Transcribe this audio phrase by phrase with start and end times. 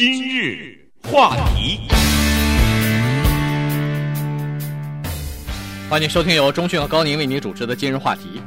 [0.00, 1.78] 今日话题，
[5.90, 8.40] 欢迎收听由中讯和高宁为您主持的今日话题。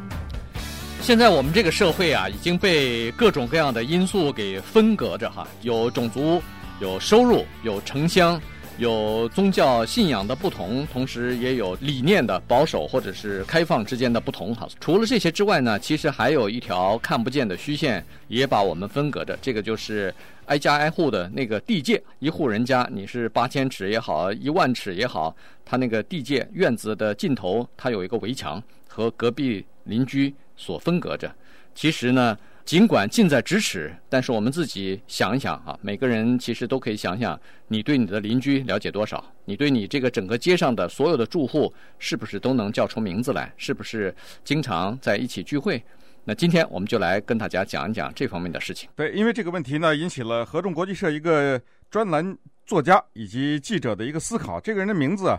[1.00, 6.42] 现在我们这个社会啊，已经被各种各样的因素给分隔着哈，有种族，
[6.82, 8.42] 有收入，有城乡。
[8.78, 14.54] 有宗教信仰的不同，同时也有理念的保守或者是开放之间的不同。
[14.56, 19.38] 哈，除了这些之外呢，其实还有一条看不见的虚线，也把我们分隔着。
[19.42, 20.14] 这个就是
[20.48, 22.02] 挨家挨户的那个地界。
[22.18, 31.32] 一户人家，你是八千尺也好，一万尺也好，它那个地界院子的尽头，它有一个围墙，和隔壁邻居所分隔着。
[31.76, 32.36] 其实呢。
[32.66, 39.24] 尽管近在咫尺，但是我们自己想一想啊，每个人其实都可以想想，你对你的邻居了解多少？
[39.44, 43.54] 你对你这个整个街上的所有的住户，是不是都能叫出名字来？
[43.58, 45.84] 是不是经常在一起聚会？
[46.24, 48.90] 那今天我们就来跟大家讲一讲这方面的事情。
[48.96, 52.36] 对，因为这个问题呢，引起了合众国际社一个专栏
[52.66, 54.58] 作家以及记者的一个思考。
[54.62, 55.38] 这个人的名字啊，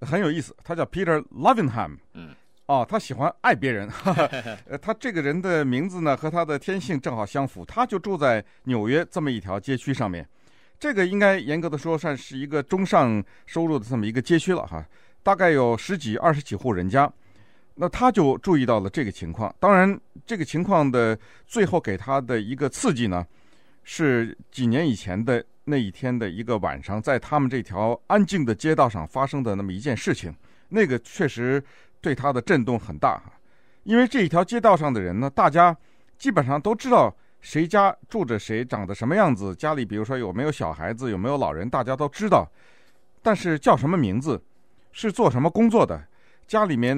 [0.00, 1.98] 很有意思，他叫 Peter Lovinham。
[2.14, 2.30] 嗯。
[2.72, 3.86] 哦，他喜欢爱别人，
[4.64, 10.26] 呃，他这个人的名字呢和他的天性正好相符，他就住在纽约这么一条街区上面，
[10.80, 14.82] 这个应该严格的说算是一个中上收入的这么一个街区了哈，
[15.22, 17.12] 大概有十几二十几户人家，
[17.74, 23.26] 那他就注意到了这个情况，当然这个情况的最后给他的一个刺激呢，
[23.84, 30.34] 是几年以前的那一天的一个晚上，在他们这条安静的街道上发生的那么一件事情，
[30.70, 31.62] 那个确实。
[32.02, 33.32] 对他的震动很大哈，
[33.84, 35.74] 因为这一条街道上的人呢，大家
[36.18, 42.46] 基本上都知道谁家住着谁，长得什么样子，家里比如说有没有小孩子，有没有老人，大家都知道。
[43.22, 44.42] 但是叫什么名字，
[44.90, 46.02] 是做什么工作的，
[46.48, 46.94] 家里面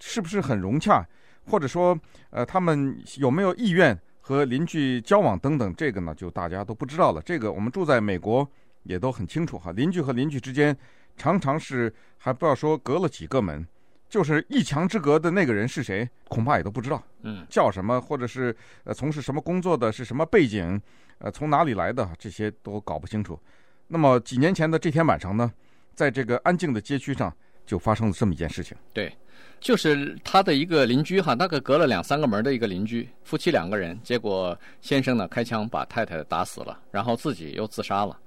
[0.00, 1.06] 是不是很融洽，
[1.44, 1.98] 或者说
[2.30, 7.20] 呃他们有没有意愿和邻居交往等等，这个呢就大家都不知道了。
[7.20, 8.50] 这个我们住在美国
[8.84, 10.74] 也都很清楚哈，邻居和邻居之间
[11.18, 13.66] 常常是还不要说隔了几个门。
[14.08, 17.02] 就是一墙之隔的那个人是谁，恐怕也都不知道。
[17.22, 20.80] 嗯，叫什么，或者是呃从事什么工作的，是什么背景，
[21.18, 23.38] 呃从哪里来的，这些都搞不清楚。
[23.86, 25.52] 那么几年前的这天晚上呢，
[25.94, 27.34] 在这个安静的街区上，
[27.66, 28.76] 就发生了这么一件事情。
[28.92, 29.12] 对，
[29.60, 38.18] 就是他的一个邻居哈，大概隔了两三个门的一个邻居，夫妻两个人，结果先生呢开枪把太太打死了，然后自己又自杀了。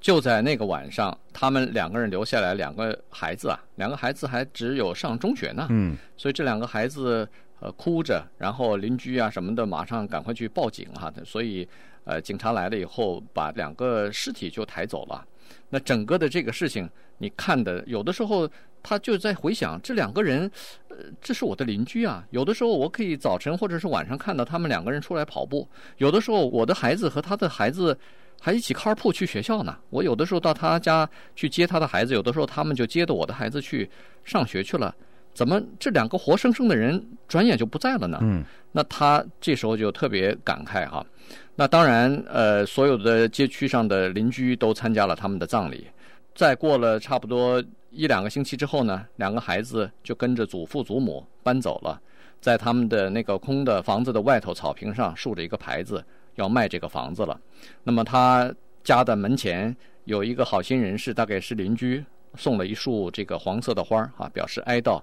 [0.00, 5.66] 就在那个晚上，他们两个人留下来两个孩子啊，两个孩子还只有上中学呢。
[5.68, 7.28] 嗯，所以这两个孩子
[7.60, 11.12] 呃哭着，然后邻居啊什么的马上赶快去报警哈。
[11.22, 11.68] 所以
[12.04, 15.22] 呃警察来了以后，把两个尸体就抬走了。
[15.68, 16.88] 那整个的这个事情，
[17.18, 18.48] 你看的有的时候
[18.82, 20.50] 他就在回想这两个人，
[20.88, 22.24] 呃这是我的邻居啊。
[22.30, 25.68] 有的时候我可以早晨或者是晚上看到他们两个人出来跑步。
[25.98, 27.98] 有的时候我的孩子和他的孩子。
[28.40, 29.76] 还一起 carpool 去学校呢。
[29.90, 33.88] 我有的时候到他家去接他的孩子，有的时候他们就接着我的孩子去
[34.24, 34.92] 上学去了。
[35.32, 38.18] 怎么这两个活生生的人转眼就不在了呢？
[38.22, 38.42] 嗯，
[38.72, 41.06] 那他这时候就特别感慨哈。
[41.54, 45.86] 那当然，呃，所有的街区上的邻居都参加了他们的葬礼。
[46.34, 52.00] 再过了差不多一两个星期之后呢，两个孩子就跟着祖父祖母搬走了，
[52.40, 56.02] 在他们的那个空的房子的外头草坪上竖着一个牌子。
[56.40, 57.38] 要卖这个房子了，
[57.84, 58.52] 那么他
[58.82, 65.00] 家的门前有一个好心人士，大概是邻居，送了一束这个黄色的花啊，表示哀悼。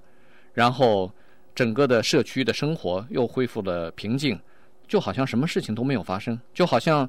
[0.54, 1.12] 然后
[1.54, 4.38] 整个的社区的生活又恢复了平静，
[4.88, 7.08] 就好像什么事情都没有发生，就好像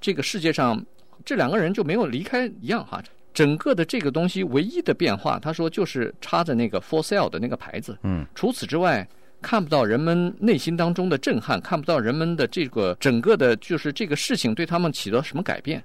[0.00, 0.82] 这个世界上
[1.24, 3.02] 这两个人就没有离开一样哈。
[3.34, 9.06] 整个的这个东西唯一的变化，他说就是插着那个 for sale 的那个牌子，嗯，除此之外。
[9.46, 15.80] 看不到人们内心当中的震撼，看不到人们的这个整个的，就是这个事情对他们起到什么改变。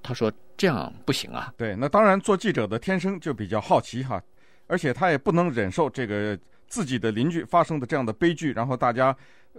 [0.00, 1.52] 他说这样不行啊。
[1.56, 4.22] 对，那当然做记者的天生就比较好奇哈，
[4.68, 6.38] 而且他也不能忍受这个
[6.68, 9.14] 自己的邻居发生的这样的悲剧，然后大家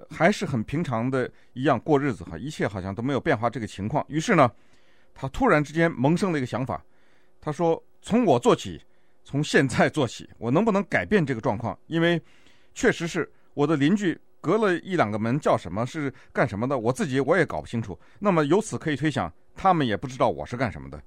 [0.09, 4.01] 还是很平常的一样过日子哈，一切好像都没有变化这个情况。
[4.07, 4.49] 于是呢，
[5.13, 6.81] 他突然之间萌生了一个想法，
[7.41, 8.81] 他说：“从我做起，
[9.25, 11.77] 从现在做起，我能不能改变这个状况？
[11.87, 12.17] 因为。”
[12.73, 17.99] 确实是我的邻居隔了一两个门，叫什么是干什么的，我自己我也搞不清楚。
[18.19, 21.01] 那么由此可以推想，他们也不知道我是干什么的。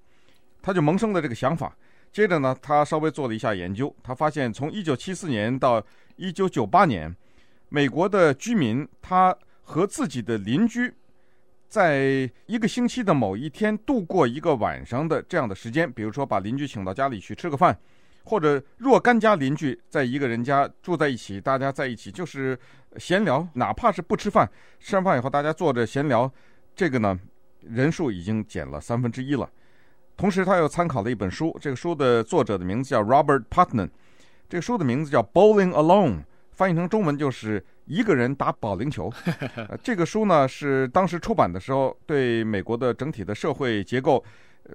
[0.62, 1.76] 他就萌生了这个想法。
[2.12, 5.85] 接着呢，他稍微做了一下研究，他发现从一九七四年到
[6.17, 7.14] 一九九八年，
[7.69, 10.94] 美国的居民他和自己的邻居
[11.69, 17.76] 在一个星期的某一天度过一个晚上的这样的时间，比如说把邻居请到家里去吃个饭。
[18.24, 22.58] 或者若干家邻居在一个人家住在一起，大家在一起就是
[22.96, 24.48] 闲聊，哪怕是不吃饭，
[24.80, 26.30] 吃完饭以后大家坐着闲聊，
[26.74, 27.18] 这个呢
[27.60, 29.48] 人数已经减了三分之一了。
[30.16, 33.90] 同时，他又参考了一本书，这个书的作者的名字叫 Robert Putnam，
[34.48, 36.18] 这个书的名字叫《Bowling Alone》，
[36.52, 39.12] 翻译成中文就是一个人打保龄球。
[39.82, 44.24] 这个书呢是当时出版的时候对美国的整体的社会结构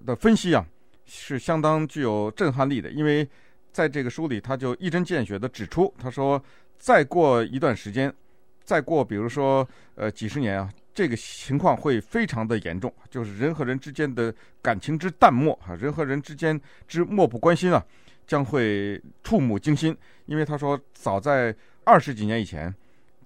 [0.06, 0.66] 的分析啊，
[1.10, 2.90] 是相当具有震撼力的。
[2.92, 3.28] 因为
[3.72, 6.42] 在这个书里，他就一针见血地指出，他说，
[6.78, 8.14] 再过一段时间，
[8.64, 10.72] 再过比如说呃几十年啊。
[10.92, 16.60] 这个情况会非常的严重，就是人和人之间的感情之淡漠啊，人和人之间
[16.90, 17.82] 之漠不关心啊，
[18.28, 19.96] 将会触目惊心。
[20.26, 22.74] 因为他说，早在二十几年以前，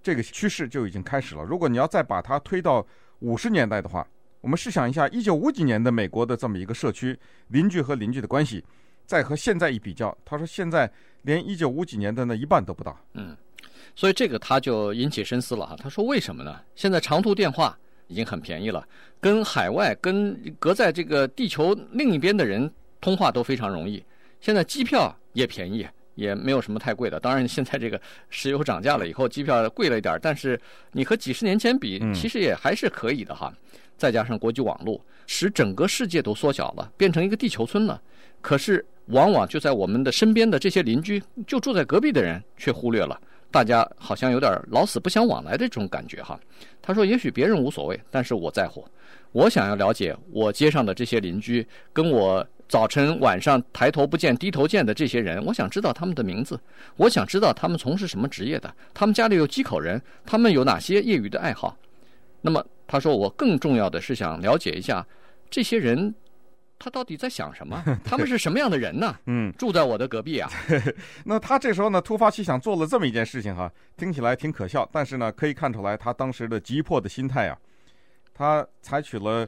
[0.03, 1.41] 这个趋势就已经开始了。
[1.43, 2.85] 如果你要再把它推到
[3.19, 4.05] 五十年代的话，
[4.43, 7.17] 我们试想一下，一九五几年的美国的这么一个社区，
[7.47, 8.61] 邻居和邻居的关系，
[9.05, 10.91] 再和现在一比较，他说现在
[11.21, 12.99] 连一九五几年的那一半都不到。
[13.13, 13.35] 嗯。
[13.95, 16.59] 所以这个他就引起深思了哈，他说为什么呢？
[16.75, 18.85] 现在长途电话已经很便宜了，
[19.21, 22.69] 跟海外、跟隔在这个地球另一边的人
[22.99, 24.03] 通话都非常容易。
[24.41, 27.17] 现在机票也便宜，也没有什么太贵的。
[27.17, 30.59] 当然，现在这个石油涨价了以后，机票贵了一点，但是
[30.91, 33.53] 你和几十年前比，其实也还是可以的哈。
[33.97, 38.01] 再加上国际网络，使整个世界都缩小了，变成一个地球村了。
[38.41, 43.19] 可是往往就在我们的身边的这些邻居，就住在隔壁的人，却忽略了。
[43.51, 46.39] 大家好像有点老死不相往来的这种感觉哈。
[46.81, 48.83] 他说：“也许别人无所谓，但是我在乎。
[49.31, 56.59] 我想要了解我街上的这些邻居，跟我早晨晚上抬头不见低头见的这些人，我想知道他们的名字，
[56.97, 61.77] 我想知道他们从事什么职业的，他们家里有几口人，他们有哪些业余的爱好。
[62.41, 65.05] 那么他说，我更重要的是想了解一下
[65.49, 66.13] 这些人。”
[66.79, 67.81] 他到底在想什么？
[68.03, 69.15] 他们是什么样的人呢？
[69.27, 70.49] 嗯，住在我的隔壁啊。
[71.23, 77.57] 那他这时候呢，突发奇想做了这么一件事情哈，听起来挺可笑，但是呢，可以看出来他当时的急迫的心态啊。
[78.33, 79.47] 他采取了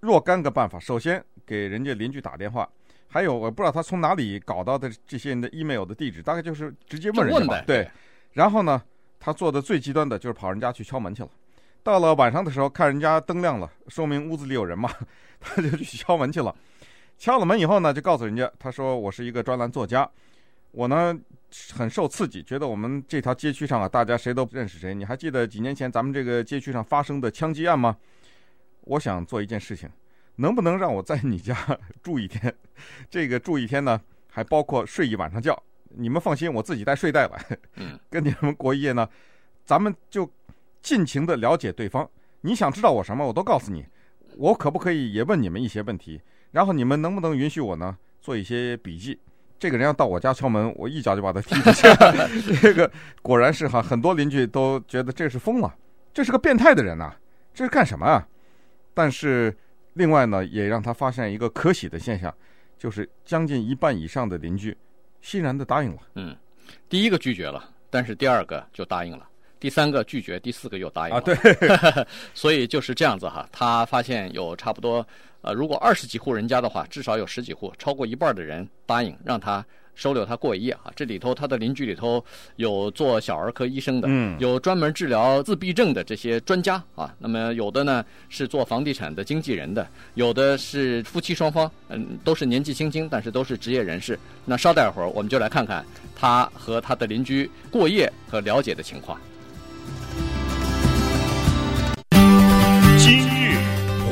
[0.00, 2.68] 若干个办法，首先给人家邻居打电话，
[3.06, 7.62] 还有我不知道他从哪里搞到的这些人的 email 的地址，大概就是直接问人家吧。
[7.64, 7.88] 对。
[8.32, 8.82] 然后呢，
[9.20, 11.28] 他做的最极端的就是跑人家去敲门去了。
[11.84, 14.90] 到了晚上的时候，看人家灯亮了，说明屋子里有人嘛，
[15.38, 16.52] 他就去敲门去了。
[17.18, 20.08] 敲了门以后呢，就告诉人家，他说：“我是一个专栏作家，
[20.70, 21.14] 我呢
[21.74, 24.94] 很受刺激，觉得我们这条街区上啊，大家谁都不认识谁。
[24.94, 27.94] 你还记得几年前咱们这个街区上发生的枪击案吗？
[28.80, 29.86] 我想做一件事情，
[30.36, 31.54] 能不能让我在你家
[32.02, 32.52] 住一天？
[33.10, 34.00] 这个住一天呢，
[34.30, 35.62] 还包括睡一晚上觉。
[35.90, 37.58] 你们放心，我自己带睡袋来，
[38.08, 39.06] 跟你们过一夜呢，
[39.66, 40.26] 咱们就。”
[40.84, 42.08] 尽情的了解对方，
[42.42, 43.86] 你想知道我什么，我都告诉你。
[44.36, 46.20] 我可不可以也问你们一些问题？
[46.50, 49.18] 然后你们能不能允许我呢做一些笔记？
[49.58, 51.88] 这个人要到我家敲门，我一脚就把他踢出去。
[52.60, 52.90] 这个
[53.22, 55.74] 果然是哈，很多邻居都觉得这是疯了，
[56.12, 57.14] 这是个变态的人呐，
[57.54, 58.28] 这是干什么啊？
[58.92, 59.56] 但是
[59.94, 62.32] 另外呢，也让他发现一个可喜的现象，
[62.76, 64.76] 就是将近一半以上的邻居
[65.22, 65.98] 欣然的答应了。
[66.16, 66.36] 嗯，
[66.90, 69.26] 第一个拒绝了，但是第二个就答应了。
[69.64, 71.16] 第三个拒绝，第四个又答应了。
[71.16, 71.34] 啊，对，
[72.36, 73.48] 所以就是这样子哈。
[73.50, 75.06] 他发现有差不多，
[75.40, 79.64] 呃，如果二十几户人家的话，至少有十几户，超过一半的人答应让他
[79.94, 80.92] 收留他过一夜啊。
[80.94, 82.22] 这里头他的邻居里头
[82.56, 87.14] 有做小儿科医生的，嗯，有专门治疗自闭症的这些专家啊。
[87.18, 94.18] 那么有的呢是做房地产的经纪人的，有的是夫妻双方，嗯，都是年纪轻轻，但是都是职业人士。
[94.44, 95.82] 那稍待会儿我们就来看看
[96.14, 99.18] 他和他的邻居过夜和了解的情况。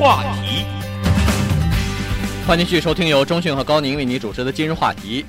[0.03, 0.65] 话题，
[2.45, 5.25] 欢迎继续收听由中讯和高宁为你主持的今日话题。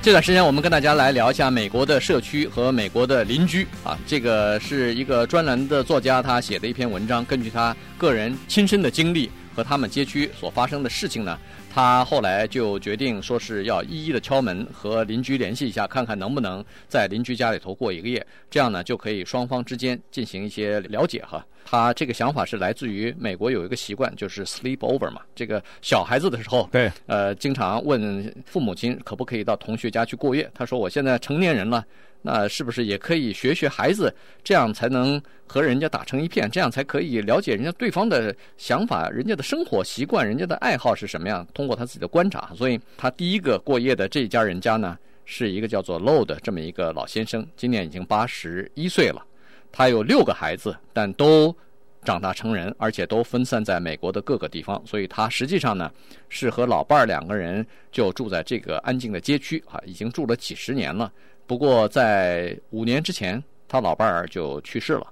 [0.00, 3.98] 这段时间，我们跟大家来聊一下美国的社区和美国的邻居啊。
[4.06, 11.38] 这个是一个专栏的作家他写的一篇文章，根据他个人亲身的经历和他们街区所发生的事情呢。
[11.72, 21.44] 他后来就决定说是要一一的敲门和邻居联系一下，看看能不能在邻居家里头过一个夜，这样呢就可以双方之间进行一些了解哈。
[21.64, 30.50] 他这个想法是来自于美国有一个习惯，就是 sleep over 嘛，这个小孩子的时候，对，呃，经常问父母亲可不可以到同学家去过夜。
[30.54, 31.84] 他说我现在成年人了。
[32.26, 41.46] 那是不是也可以学学孩子，这样才能和人家打成一片，这样才可以了解人家对方的想法、人家的生活习惯、人家的爱好是什么样？
[41.54, 49.24] 通过他自己的观察，所以他第一个过夜的这一家人家呢，是一个叫做 Low 的这么一个老先生，今年已经八十一岁了。
[49.70, 51.56] 他有六个孩子，但都
[52.02, 55.88] 长大成人，而且都分散在美国的各个地方，所以他实际上呢
[56.28, 61.12] 是和老伴儿两个人就住在这个安静的街区啊，已经住了几十年了。
[61.46, 65.06] 不过，在五年之前，他老伴儿就去世了。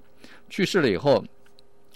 [0.50, 1.24] 去世了以后，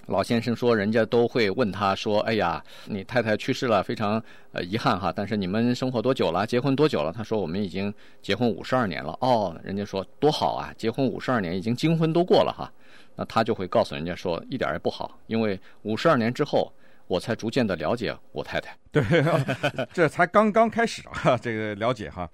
[0.06, 5.12] 老先生说，人家都会问他说：“哎呀，你太太去世了，非常呃遗憾哈。
[5.14, 6.46] 但是你们生活多久了？
[6.46, 7.92] 结婚多久了？”他说：“我们已经
[8.22, 12.72] 结婚五十二年了。”哦，人家说多好啊，结婚五十二年，已经金婚都过了哈。
[13.16, 16.72] 那他就会告诉人家说，一点也不好，因为五十二年之后，
[17.08, 18.76] 我才逐渐的了解我太太。
[18.92, 19.02] 对，
[19.92, 22.30] 这才刚刚开始啊，这个了解哈。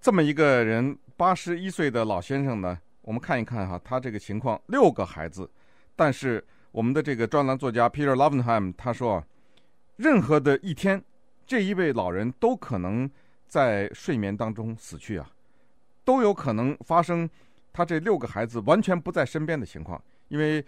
[0.00, 5.50] 这么一个人，八十一岁的老先生呢，我们看一看哈，他这个情况，六个孩子，
[5.94, 6.42] 但是。
[6.70, 9.24] 我们的这个专栏作家 Peter Lovenheim 他说，
[9.96, 11.02] 任何的一天，
[11.46, 13.10] 这一位老人都可能
[13.48, 15.28] 在睡眠当中死去啊，
[16.04, 17.28] 都有可能发生
[17.72, 20.00] 他这六个孩子完全不在身边的情况。
[20.28, 20.64] 因为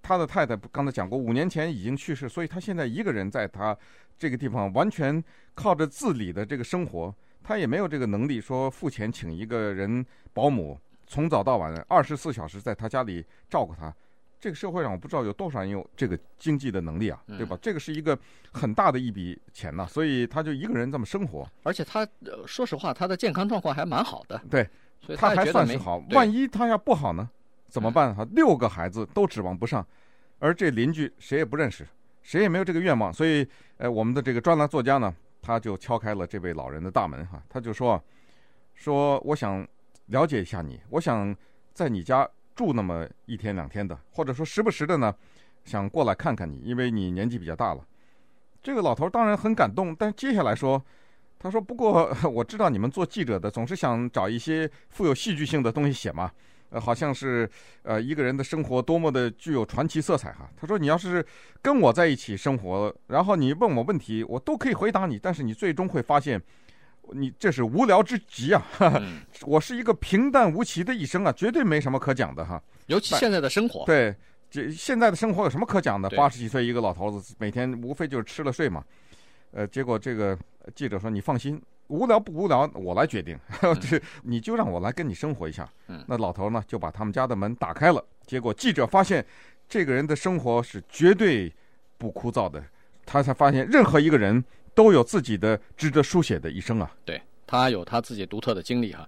[0.00, 3.76] 他的太太刚才讲过，五年前已经去世，所以他现在一个人在他
[4.18, 5.22] 这个地方完全
[5.54, 13.94] 靠着自理的这个生活，他也没有这个能力说付钱请一个人保姆，从早到晚二十四小时在他家里照顾他。
[14.40, 17.56] 这个社会上，我不知道有多少人有这个经济的能力啊，对吧？
[17.62, 18.18] 这个是一个
[18.50, 21.48] 很大的一笔钱呐，所以他就一个人这么生活。
[21.62, 22.04] 而且他
[22.44, 24.42] 说实话，他的健康状况还蛮好的。
[24.50, 24.68] 对，
[25.00, 26.02] 所以他，他还算是好。
[26.10, 27.30] 万一他要不好呢？
[27.68, 28.12] 怎么办？
[28.12, 29.86] 哈，六个孩子都指望不上，
[30.40, 31.86] 而这邻居谁也不认识，
[32.20, 33.12] 谁也没有这个愿望。
[33.12, 33.46] 所以，
[33.76, 38.02] 呃，我们的这个专栏作家呢，他就敲开了这位老人的大门哈，他就说
[38.74, 39.68] ：“说我想
[40.06, 41.36] 了解一下你，我想
[41.74, 45.12] 在你家。”住那么一天两天的，或者说时不时的呢，
[45.64, 47.82] 想过来看看你，因为你年纪比较大了。
[48.62, 50.80] 这个老头当然很感动，但接下来说，
[51.38, 56.30] 他说：“不过 我知道你们做记者的总是想找一些富有戏剧性的东西写嘛，
[56.72, 57.48] 呃，好像是
[57.82, 61.24] 呃一个人的生活多么的具有传奇色彩哈。”他说：“你要是
[61.60, 66.42] 跟我在一起生活，然后你问我问题，我都可以回答你，但是你最终会发现。”
[67.14, 68.64] 你这是无聊之极啊！
[68.78, 69.02] 哈、
[69.42, 72.62] 我是一个平淡无奇的一生啊，绝对没什么可讲的哈。
[72.86, 74.14] 尤其现在的生活，对，
[74.48, 76.08] 这现在的生活有什么可讲的？
[76.10, 78.84] 八十几岁一个老头子，每天无非就是吃了睡嘛。
[79.50, 80.38] 呃，结果这个
[80.76, 81.60] 记者说：“你放心，
[81.92, 83.38] 无聊不无聊，我来决定。
[83.60, 83.76] 嗯、
[84.24, 85.68] 你就让我来跟你生活一下。”
[86.08, 88.04] 那老头呢，就把他们家的门打开了。
[88.26, 89.24] 结果记者发现，
[89.68, 91.52] 这个人的生活是绝对
[91.98, 92.62] 不枯燥的。
[93.04, 94.42] 他才发现，任何一个人。
[94.74, 96.90] 都有自己的值得书写的一生啊！
[97.04, 99.06] 对，他有他自己独特的经历哈。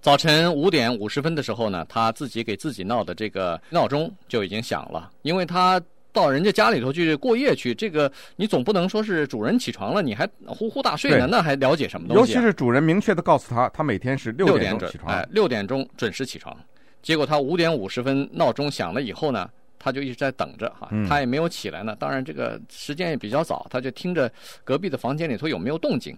[0.00, 5.82] 早晨五点五十分的时候呢，他自己给自己闹的这个闹钟就已经响了，因为他
[6.12, 12.20] 到人家家里头去过夜去，这个你总不能说是主人起床了你还呼呼大睡呢，那还了解什么东西啊？
[12.20, 16.56] 尤其是主人明确的告诉他，他每天是六点钟起床，哎，六点钟准时起床。
[17.02, 19.48] 结果他五点五十分闹钟响了以后呢，
[19.78, 21.96] 他就一直在等着哈，他也没有起来呢。
[21.98, 24.30] 当然，这个时间也比较早，他就听着
[24.64, 26.16] 隔壁的房间里头有没有动静。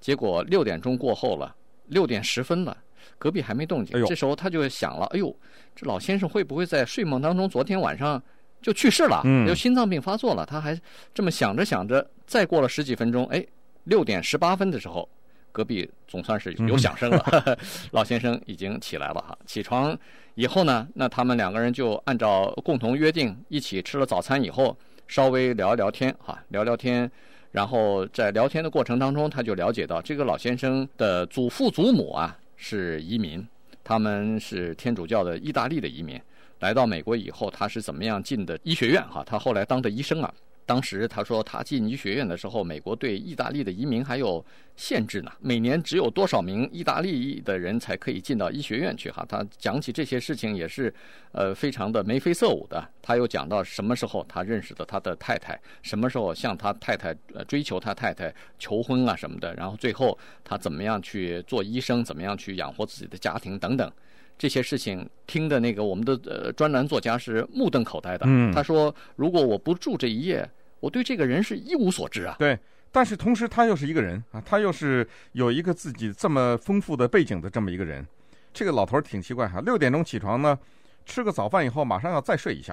[0.00, 1.54] 结果六点钟过后了，
[1.86, 2.76] 六点十分了，
[3.18, 3.98] 隔壁还没动静。
[4.04, 5.34] 这时候他就想了：哎呦，
[5.74, 8.22] 这老先生会不会在睡梦当中昨天晚上
[8.64, 9.22] 就去世了？
[9.46, 10.44] 就心脏病发作了。
[10.44, 10.76] 他还
[11.12, 13.44] 这么想着想着，再过了十几分钟，哎，
[13.84, 15.06] 六点十八分的时候。
[15.52, 17.56] 隔壁总算是有响声了，嗯、
[17.92, 19.38] 老先生已经起来了哈。
[19.46, 19.96] 起床
[20.34, 27.08] 以后呢，那他们两个人就按照共同约定，一起吃了早餐以后，稍微聊一聊天哈，聊聊天。
[27.52, 33.46] 然后在聊天的过程当中，他就了解到这个老先生的祖父祖母啊是移民，
[33.84, 36.20] 他们是天主教的意大利的移民，
[36.60, 39.22] 来到美国以后，他是怎么样进的医学院哈？
[39.24, 40.32] 他后来当的医生啊。
[40.66, 44.42] 当时他说他进医学院的时候，美国对意大利的移民还有
[44.76, 49.26] 限制呢，每年只有多少名意大利的人才可以进到医学院去哈。
[49.28, 50.94] 他讲起这些事情也是，
[51.32, 52.82] 呃，非常的眉飞色舞的。
[53.02, 63.92] 他又讲到什么时候他认识的他的太太，什么时候向他太太呃追求他太太求婚啊什么的，然后最后他怎么样去做医生，怎么样去养活自己的家庭等等。
[64.36, 68.26] 这些事情听的那个我们的呃专栏作家是目瞪口呆的。
[68.26, 70.48] 嗯，他说：“如果我不住这一夜，
[70.80, 72.58] 我对这个人是一无所知啊。”对，
[72.90, 78.06] 但是同时他又是一个人啊，他又是有一个自己这么丰富的背景的这么一个人。
[78.52, 80.58] 这个老头儿挺奇怪哈，六点钟起床呢，
[81.06, 82.72] 吃个早饭以后马上要再睡一下，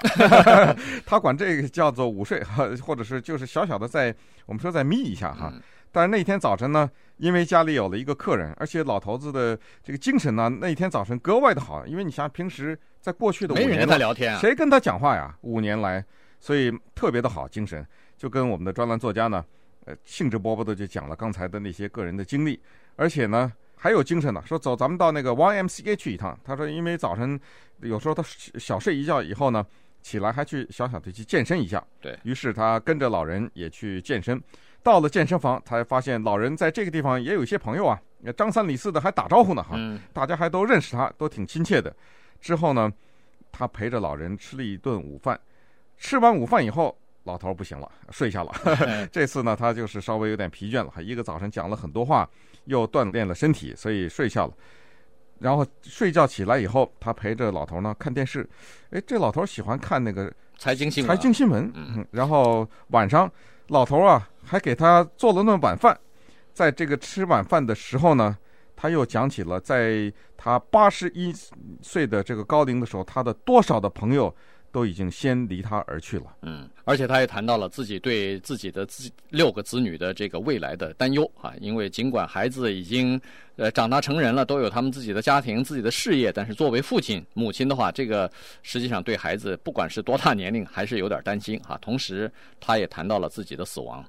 [1.06, 4.14] 他管这个叫做午睡哈，或者是就是小小的再
[4.46, 5.52] 我们说再眯一下哈。
[5.54, 5.62] 嗯
[5.92, 11.86] 但是那天早晨呢，因为家里有了一个客人，而且老头子的这个精神呢，那天早晨格外的好。
[11.86, 15.36] 因为你想平时在过去的五年，没人跟他聊天啊，谁跟他讲话呀？
[15.42, 16.04] 五年来，
[16.40, 17.86] 所以特别的好精神，
[18.18, 19.44] 就跟我们的专栏作家呢，
[19.86, 22.58] 呃，兴致勃勃的就讲了刚才的那些个人的经历，
[22.96, 26.40] 而且呢还有精神呢，说走，咱们到那个 YMCA 去一趟。
[26.44, 27.38] 他说，因为早晨
[27.82, 28.24] 有时候他
[28.58, 29.66] 小睡一觉以后呢，
[30.02, 31.84] 起来还去小小的去健身一下。
[32.00, 34.42] 对，于是他跟着老人也去健身。
[34.84, 38.02] 到了健身房，才发现老人在这个地方也有一些朋友啊，
[38.36, 39.78] 张三李四的还打招呼呢哈，
[40.14, 41.96] 大家还都认识他，都挺亲切的。
[42.40, 42.92] 之后呢，
[43.52, 45.40] 他陪着老人吃了一顿午饭，
[45.98, 48.52] 吃完午饭以后，老头不行了，睡下了。
[49.12, 52.28] 这次呢，他就是稍微有点疲倦了，一个早晨讲了很多话，
[52.66, 54.54] 又锻炼了身体，所以睡下了。
[55.38, 58.48] 然后睡觉起来以后，他陪着老头呢看电视。
[58.92, 61.16] 哎，这老头喜欢看那个财经新闻。
[61.16, 61.72] 财经新闻。
[61.76, 62.06] 嗯。
[62.12, 63.32] 然后晚上，
[63.72, 66.00] 老头啊还给他做了顿晚饭。
[66.54, 68.38] 在这个吃晚饭的时候呢。
[68.74, 71.32] 他又讲起了在他八十一
[71.84, 74.36] 岁的这个高龄的时候，他的多少的朋友
[74.72, 76.26] 都已经先离他而去了。
[76.42, 83.20] 嗯，而且他也谈到了自己对自己的自六个子女的这个未来的担忧啊，因为尽管孩子已经
[83.56, 88.32] 呃长大成人了，都有他们自己的家庭、自己的事业，但是作为父亲、母亲的话，这个
[88.64, 91.78] 实际上对孩子不管是多大年龄，还是有点担心啊。
[91.82, 94.04] 同时，他也谈到了自己的死亡。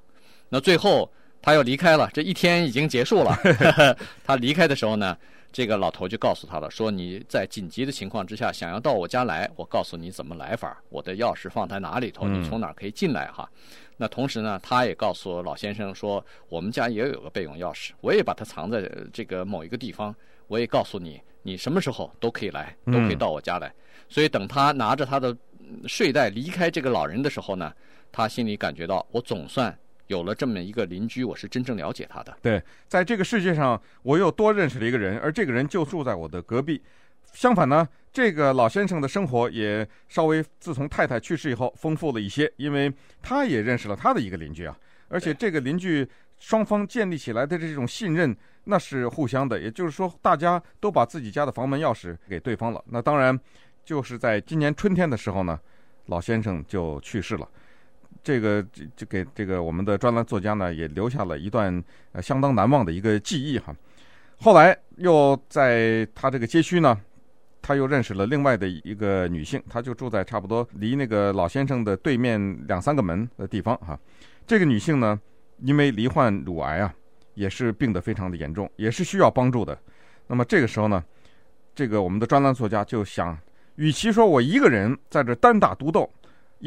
[0.49, 1.09] 那最后。
[1.45, 3.37] 他要离开了，这一天已经结束了。
[4.23, 5.17] 他离开的时候呢，
[5.53, 13.47] 这个老头就告诉他了，说你在紧急的情况之下想要到我家来，我告诉你怎么来法，我的钥匙放在哪里头，你从哪儿可以进来哈。
[13.95, 20.13] 那同时呢，他也告诉老先生说，我们家也有个备用钥匙，我也把它藏在这个某一个地方，
[20.47, 23.71] 我也告诉你，你什么时候都可以来，都可以到我家来。
[24.09, 25.37] 所以等他拿着他的
[25.85, 27.71] 睡袋离开这个老人的时候呢，
[28.11, 29.77] 他心里感觉到，我总算。
[30.07, 32.35] 有了这么一个邻居，我是真正了解他的。
[32.41, 36.81] 对，在这个世界上，我又多认识了一个人，而这个人就住在我的隔壁。
[37.31, 44.77] 相反呢，这个老先生的生活也稍微自从太太去世以后丰富了一些，因为他也认识了他的一个邻居啊。
[45.07, 46.07] 而且这个邻居
[46.37, 49.59] 双方建立起来的这种信任，那是互相的。
[49.59, 52.83] 也就是说，大家都把自己家的房门钥匙给对方了。
[52.87, 53.39] 那当然，
[53.83, 55.59] 就是在今年春天的时候呢，
[56.07, 57.47] 老先生就去世了。
[58.23, 63.75] 这个就就给这个我们的专栏作家呢，也留下了一段呃相当难忘的一个记忆哈。
[64.39, 66.97] 后来又在他这个街区呢，
[67.61, 73.99] 他又认识了另外的一个女性，她就住在差不多离那个老先生的对面两三个门的地方哈。
[74.47, 75.19] 这个女性呢，
[75.59, 76.93] 因为罹患乳癌啊，
[77.33, 79.77] 也是病得非常的严重，也是需要帮助的。
[80.27, 81.03] 那么这个时候呢，
[81.75, 83.37] 这个我们的专栏作家就想，
[83.75, 86.09] 与其说我一个人在这单打独斗。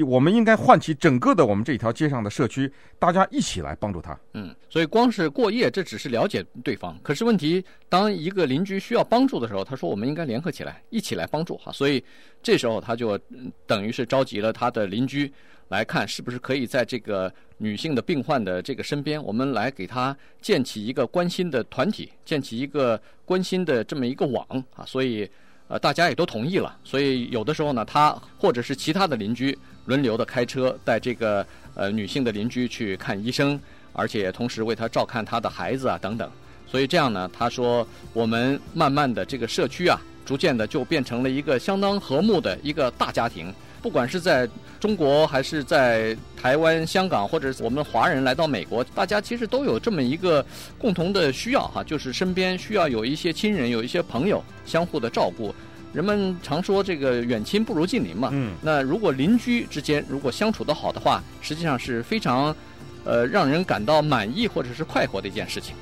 [0.02, 4.18] 我们应该唤起整个的我们这条街上的社区，大家一起来帮助他。
[4.34, 6.98] 嗯，所以光是过夜，这只是了解对方。
[7.02, 11.72] 可是问题，当一个邻居需要帮助的时候，他说我们应该联合起来，一起来帮助哈。
[11.72, 12.04] 所以
[12.42, 13.18] 这时候他就
[13.66, 15.32] 等于是召集了他的邻居
[15.68, 24.84] 来看，是不是可以在这个女性的病患的这个身边，我们来给他建起一个关心的团体，建起一个关心的这么一个网啊。
[24.84, 25.26] 所以
[25.68, 26.78] 呃，大家也都同意了。
[26.84, 29.58] 所以有的时候呢，他或者是其他的邻居。
[29.86, 31.44] 轮流的开车带这个
[31.74, 33.58] 呃女性的邻居去看医生，
[33.92, 36.30] 而且同时为她照看她的孩子啊等等。
[36.68, 43.54] 所以这样呢，他说我们慢慢的这个社区啊，逐渐的就变成了一个相当和睦的一个大家庭。
[43.80, 44.48] 不管是在
[44.80, 50.44] 中国还是在台湾、香港，或者我们华人来到美国，大家其实都有这么一个
[50.76, 55.54] 共同的需要哈，就是身边需要有一些亲人，有一些朋友相互的照顾。
[55.96, 62.54] 人们常说这个远亲不如近邻嘛，嗯，那如果邻居之间如果相处得好的话，实际上是非常，
[63.02, 65.74] 呃，让人感到满意或者是快活的一件事情。